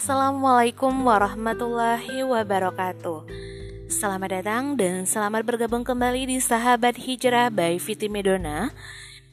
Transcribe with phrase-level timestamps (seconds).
[0.00, 3.28] Assalamualaikum warahmatullahi wabarakatuh.
[3.92, 8.72] Selamat datang dan selamat bergabung kembali di Sahabat Hijrah by Viti Medona.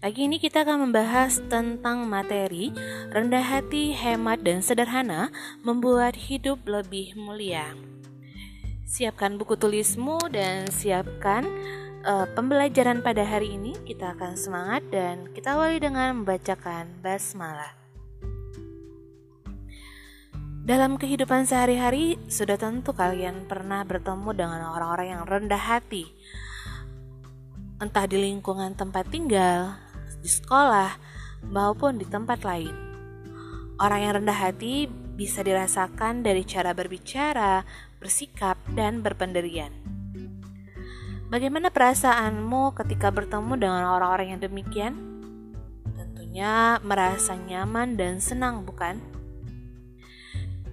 [0.00, 2.72] Pagi ini kita akan membahas tentang materi
[3.12, 5.28] Rendah hati, hemat, dan sederhana
[5.60, 7.76] Membuat hidup lebih mulia.
[8.88, 11.44] Siapkan buku tulismu dan siapkan
[12.08, 13.76] uh, pembelajaran pada hari ini.
[13.84, 17.83] Kita akan semangat dan kita awali dengan membacakan basmalah
[20.64, 26.08] dalam kehidupan sehari-hari, sudah tentu kalian pernah bertemu dengan orang-orang yang rendah hati,
[27.84, 29.76] entah di lingkungan tempat tinggal,
[30.24, 30.96] di sekolah,
[31.52, 32.72] maupun di tempat lain.
[33.76, 37.60] Orang yang rendah hati bisa dirasakan dari cara berbicara,
[38.00, 39.70] bersikap, dan berpendirian.
[41.28, 44.96] Bagaimana perasaanmu ketika bertemu dengan orang-orang yang demikian?
[45.92, 49.13] Tentunya merasa nyaman dan senang, bukan?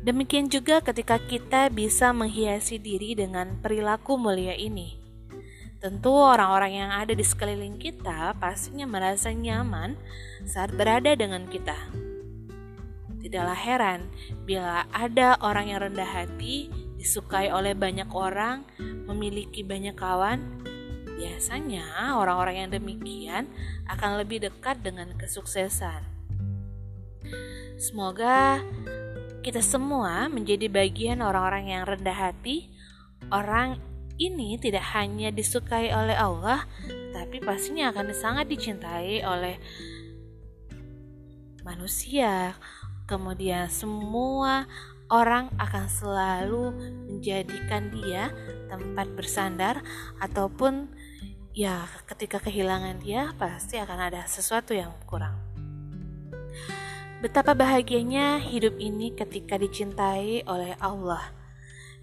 [0.00, 4.96] Demikian juga ketika kita bisa menghiasi diri dengan perilaku mulia ini.
[5.76, 9.96] Tentu orang-orang yang ada di sekeliling kita pastinya merasa nyaman
[10.48, 11.76] saat berada dengan kita.
[13.20, 14.00] Tidaklah heran
[14.48, 18.64] bila ada orang yang rendah hati, disukai oleh banyak orang,
[19.04, 20.64] memiliki banyak kawan.
[21.20, 23.44] Biasanya orang-orang yang demikian
[23.84, 26.00] akan lebih dekat dengan kesuksesan.
[27.76, 28.64] Semoga
[29.40, 32.68] kita semua menjadi bagian orang-orang yang rendah hati.
[33.32, 33.80] Orang
[34.20, 36.68] ini tidak hanya disukai oleh Allah,
[37.16, 39.56] tapi pastinya akan sangat dicintai oleh
[41.64, 42.52] manusia.
[43.08, 44.68] Kemudian semua
[45.10, 46.64] orang akan selalu
[47.10, 48.30] menjadikan dia
[48.70, 49.82] tempat bersandar
[50.22, 50.86] ataupun
[51.50, 55.49] ya ketika kehilangan dia pasti akan ada sesuatu yang kurang.
[57.20, 61.20] Betapa bahagianya hidup ini ketika dicintai oleh Allah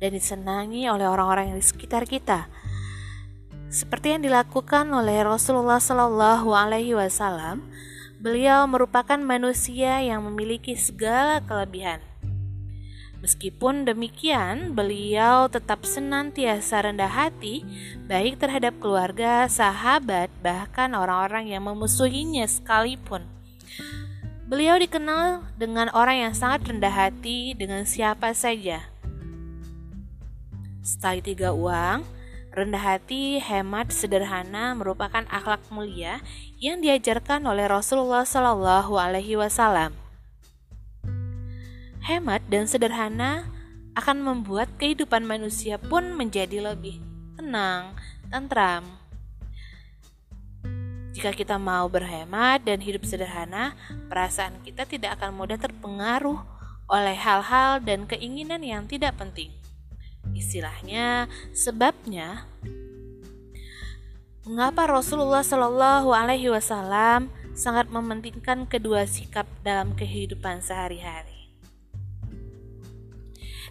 [0.00, 2.48] dan disenangi oleh orang-orang yang di sekitar kita.
[3.68, 7.68] Seperti yang dilakukan oleh Rasulullah Shallallahu Alaihi Wasallam,
[8.24, 12.00] beliau merupakan manusia yang memiliki segala kelebihan.
[13.20, 17.68] Meskipun demikian, beliau tetap senantiasa rendah hati,
[18.08, 23.28] baik terhadap keluarga, sahabat, bahkan orang-orang yang memusuhinya sekalipun.
[24.52, 28.84] Beliau dikenal dengan orang yang sangat rendah hati dengan siapa saja.
[30.84, 32.04] Sekali tiga uang,
[32.52, 36.20] rendah hati, hemat, sederhana merupakan akhlak mulia
[36.60, 39.96] yang diajarkan oleh Rasulullah Shallallahu Alaihi Wasallam.
[42.04, 43.48] Hemat dan sederhana
[43.96, 47.00] akan membuat kehidupan manusia pun menjadi lebih
[47.40, 47.96] tenang,
[48.28, 49.00] tentram,
[51.22, 53.78] jika kita mau berhemat dan hidup sederhana,
[54.10, 56.42] perasaan kita tidak akan mudah terpengaruh
[56.90, 59.54] oleh hal-hal dan keinginan yang tidak penting.
[60.34, 62.50] Istilahnya, sebabnya
[64.42, 71.54] mengapa Rasulullah Shallallahu Alaihi Wasallam sangat mementingkan kedua sikap dalam kehidupan sehari-hari.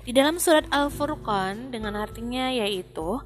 [0.07, 3.19] Di dalam surat Al-Furqan dengan artinya yaitu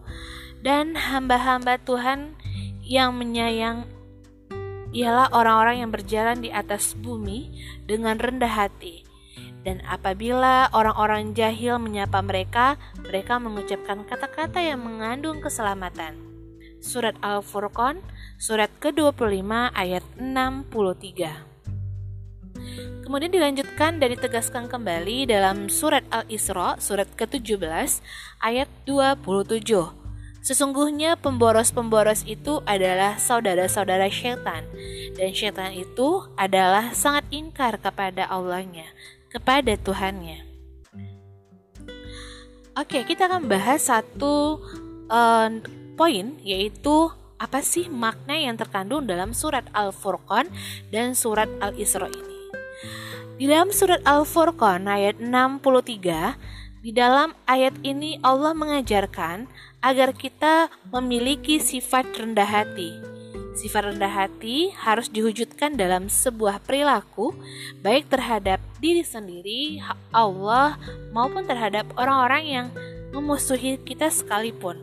[0.66, 2.34] dan hamba-hamba Tuhan
[2.81, 3.94] yang menyayang
[4.95, 7.51] ialah orang-orang yang berjalan di atas bumi
[7.83, 9.03] dengan rendah hati.
[9.67, 16.16] Dan apabila orang-orang jahil menyapa mereka, mereka mengucapkan kata-kata yang mengandung keselamatan.
[16.79, 18.00] Surat Al-Furqan,
[18.39, 21.56] surat ke-25 ayat 63.
[23.03, 28.06] Kemudian dilanjutkan dan ditegaskan kembali dalam surat Al-Isra, surat ke-17
[28.45, 30.05] ayat 27
[30.45, 34.61] Sesungguhnya pemboros-pemboros itu adalah saudara-saudara syaitan
[35.17, 38.85] dan syaitan itu adalah sangat ingkar kepada Allahnya,
[39.33, 40.45] kepada Tuhannya.
[42.78, 44.61] Oke, kita akan bahas satu
[45.09, 45.50] uh,
[45.97, 47.09] poin yaitu
[47.41, 50.45] apa sih makna yang terkandung dalam surat Al-Furqan
[50.94, 52.38] dan surat Al-Isra ini.
[53.41, 59.50] Di dalam surat Al-Furqan ayat 63, di dalam ayat ini Allah mengajarkan
[59.86, 62.98] agar kita memiliki sifat rendah hati.
[63.54, 67.38] Sifat rendah hati harus diwujudkan dalam sebuah perilaku,
[67.86, 69.78] baik terhadap diri sendiri,
[70.10, 70.82] Allah,
[71.14, 72.68] maupun terhadap orang-orang yang
[73.14, 74.82] memusuhi kita sekalipun.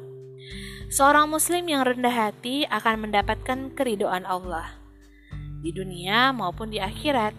[0.89, 4.79] Seorang Muslim yang rendah hati akan mendapatkan keridoan Allah
[5.63, 7.33] di dunia maupun di akhirat.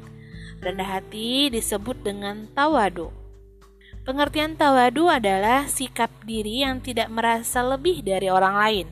[0.63, 3.22] Rendah hati disebut dengan tawadu.
[4.03, 8.87] Pengertian tawadu adalah sikap diri yang tidak merasa lebih dari orang lain.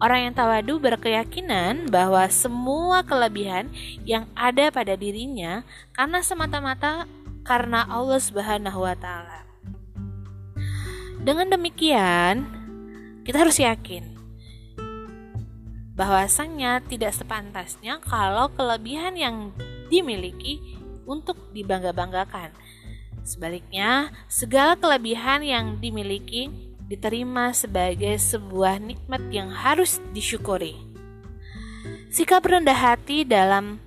[0.00, 3.68] Orang yang tawadu berkeyakinan bahwa semua kelebihan
[4.08, 7.04] yang ada pada dirinya karena semata-mata
[7.44, 9.44] karena Allah Subhanahu wa taala.
[11.20, 12.48] Dengan demikian,
[13.28, 14.16] kita harus yakin
[15.92, 19.52] bahwasanya tidak sepantasnya kalau kelebihan yang
[19.92, 20.60] dimiliki
[21.04, 22.52] untuk dibangga-banggakan.
[23.26, 26.46] Sebaliknya, segala kelebihan yang dimiliki
[26.86, 30.78] diterima sebagai sebuah nikmat yang harus disyukuri.
[32.06, 33.82] Sikap rendah hati dalam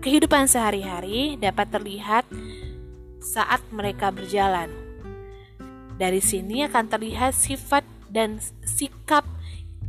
[0.00, 2.24] kehidupan sehari-hari dapat terlihat
[3.20, 4.72] saat mereka berjalan.
[6.00, 9.28] Dari sini akan terlihat sifat dan sikap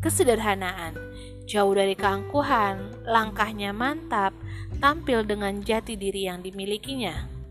[0.03, 0.99] kesederhanaan,
[1.47, 4.35] jauh dari keangkuhan, langkahnya mantap,
[4.83, 7.42] tampil dengan jati diri yang dimilikinya.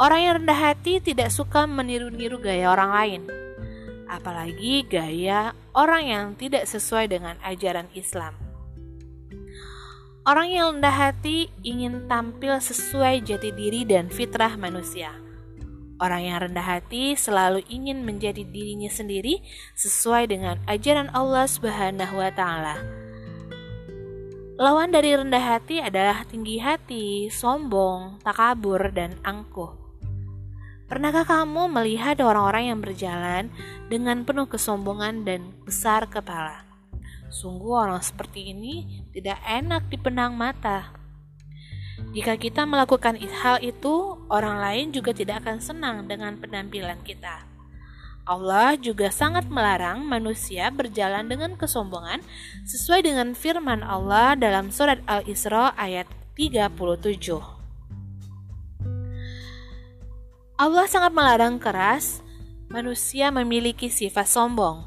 [0.00, 3.22] Orang yang rendah hati tidak suka meniru-niru gaya orang lain,
[4.08, 8.32] apalagi gaya orang yang tidak sesuai dengan ajaran Islam.
[10.24, 15.12] Orang yang rendah hati ingin tampil sesuai jati diri dan fitrah manusia.
[16.00, 19.44] Orang yang rendah hati selalu ingin menjadi dirinya sendiri
[19.76, 22.80] sesuai dengan ajaran Allah Subhanahu wa taala.
[24.56, 29.79] Lawan dari rendah hati adalah tinggi hati, sombong, takabur, dan angkuh.
[30.90, 33.46] Pernahkah kamu melihat orang-orang yang berjalan
[33.86, 36.66] dengan penuh kesombongan dan besar kepala?
[37.30, 40.90] Sungguh orang seperti ini tidak enak dipandang mata.
[42.10, 47.46] Jika kita melakukan hal itu, orang lain juga tidak akan senang dengan penampilan kita.
[48.26, 52.18] Allah juga sangat melarang manusia berjalan dengan kesombongan
[52.66, 57.59] sesuai dengan firman Allah dalam surat Al-Isra ayat 37.
[60.60, 62.20] Allah sangat melarang keras
[62.68, 64.84] manusia memiliki sifat sombong.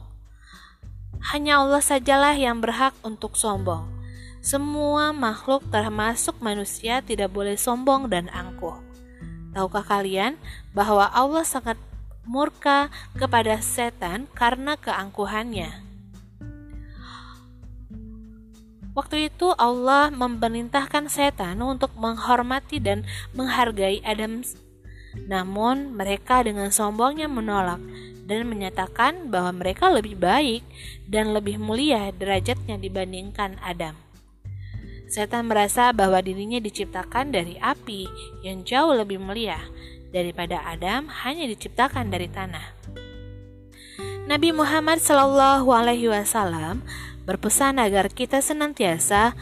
[1.34, 3.90] Hanya Allah sajalah yang berhak untuk sombong.
[4.38, 8.78] Semua makhluk termasuk manusia tidak boleh sombong dan angkuh.
[9.58, 10.38] Tahukah kalian
[10.78, 11.82] bahwa Allah sangat
[12.22, 15.74] murka kepada setan karena keangkuhannya?
[18.94, 24.46] Waktu itu Allah memerintahkan setan untuk menghormati dan menghargai Adam.
[25.30, 27.80] Namun mereka dengan sombongnya menolak
[28.24, 30.64] dan menyatakan bahwa mereka lebih baik
[31.06, 34.00] dan lebih mulia derajatnya dibandingkan Adam.
[35.12, 38.10] Setan merasa bahwa dirinya diciptakan dari api
[38.42, 39.62] yang jauh lebih mulia
[40.10, 42.66] daripada Adam hanya diciptakan dari tanah.
[44.24, 46.82] Nabi Muhammad Shallallahu Alaihi Wasallam
[47.28, 49.36] berpesan agar kita senantiasa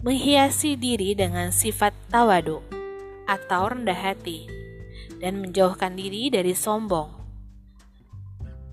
[0.00, 2.62] menghiasi diri dengan sifat tawadu
[3.28, 4.59] atau rendah hati
[5.20, 7.20] dan menjauhkan diri dari sombong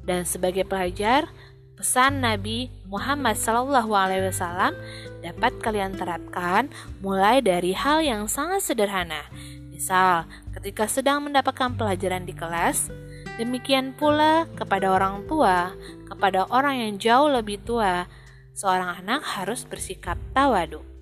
[0.07, 1.27] dan sebagai pelajar,
[1.75, 4.71] pesan Nabi Muhammad SAW
[5.19, 6.71] dapat kalian terapkan
[7.03, 9.27] mulai dari hal yang sangat sederhana.
[9.67, 12.88] Misal, ketika sedang mendapatkan pelajaran di kelas,
[13.35, 15.75] demikian pula kepada orang tua,
[16.07, 18.07] kepada orang yang jauh lebih tua,
[18.55, 20.96] seorang anak harus bersikap tawadu.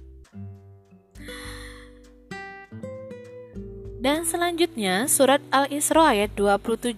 [4.06, 6.94] Dan selanjutnya surat Al-Isra ayat 27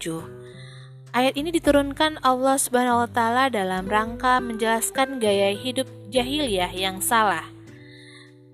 [1.16, 7.48] Ayat ini diturunkan Allah Subhanahu wa taala dalam rangka menjelaskan gaya hidup jahiliyah yang salah.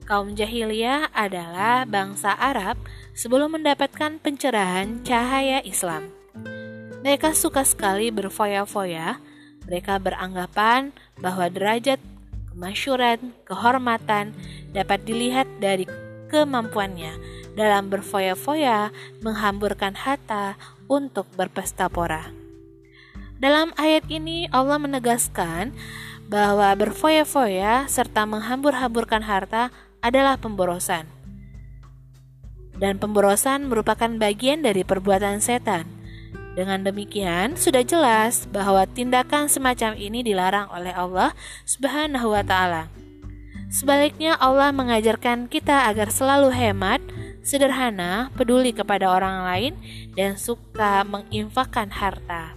[0.06, 2.78] Kaum jahiliyah adalah bangsa Arab
[3.18, 6.14] sebelum mendapatkan pencerahan cahaya Islam.
[7.02, 9.18] Mereka suka sekali berfoya-foya.
[9.66, 11.98] Mereka beranggapan bahwa derajat
[12.54, 14.38] kemasyuran, kehormatan
[14.78, 15.90] dapat dilihat dari
[16.30, 18.90] kemampuannya dalam berfoya-foya,
[19.22, 20.58] menghamburkan harta
[20.90, 22.34] untuk berpesta pora.
[23.38, 25.76] Dalam ayat ini Allah menegaskan
[26.32, 29.70] bahwa berfoya-foya serta menghambur-hamburkan harta
[30.00, 31.06] adalah pemborosan.
[32.74, 35.86] Dan pemborosan merupakan bagian dari perbuatan setan.
[36.56, 41.36] Dengan demikian, sudah jelas bahwa tindakan semacam ini dilarang oleh Allah
[41.68, 42.88] Subhanahu wa taala.
[43.68, 47.03] Sebaliknya, Allah mengajarkan kita agar selalu hemat,
[47.44, 49.74] sederhana, peduli kepada orang lain,
[50.16, 52.56] dan suka menginfakkan harta.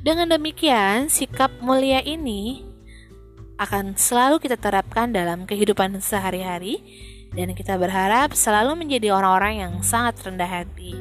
[0.00, 2.64] Dengan demikian, sikap mulia ini
[3.60, 6.80] akan selalu kita terapkan dalam kehidupan sehari-hari
[7.36, 10.96] dan kita berharap selalu menjadi orang-orang yang sangat rendah hati.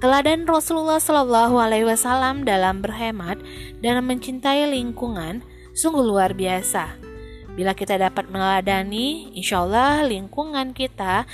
[0.00, 3.40] Teladan Rasulullah Shallallahu Alaihi Wasallam dalam berhemat
[3.80, 5.40] dan mencintai lingkungan
[5.72, 7.05] sungguh luar biasa.
[7.56, 11.24] Bila kita dapat meneladani, insya Allah lingkungan kita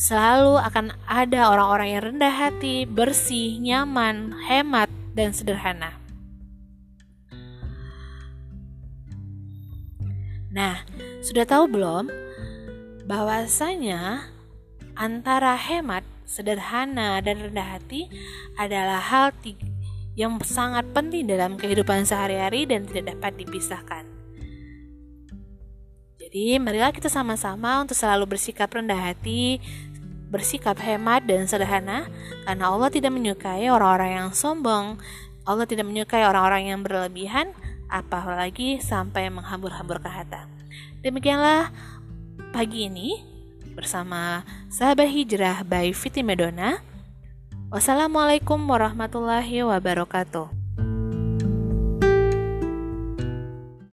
[0.00, 5.98] Selalu akan ada orang-orang yang rendah hati, bersih, nyaman, hemat, dan sederhana.
[10.48, 10.82] Nah,
[11.20, 12.08] sudah tahu belum
[13.04, 14.24] bahwasanya
[14.96, 18.08] antara hemat, sederhana, dan rendah hati
[18.56, 19.36] adalah hal
[20.16, 24.09] yang sangat penting dalam kehidupan sehari-hari dan tidak dapat dipisahkan.
[26.30, 29.58] Jadi, marilah kita sama-sama untuk selalu bersikap rendah hati,
[30.30, 32.06] bersikap hemat dan sederhana,
[32.46, 35.02] karena Allah tidak menyukai orang-orang yang sombong.
[35.42, 37.50] Allah tidak menyukai orang-orang yang berlebihan,
[37.90, 40.46] apalagi sampai menghambur-hamburkan harta.
[41.02, 41.74] Demikianlah
[42.54, 43.18] pagi ini
[43.74, 46.78] bersama sahabat hijrah by Fiti Medona.
[47.74, 50.59] Wassalamualaikum warahmatullahi wabarakatuh.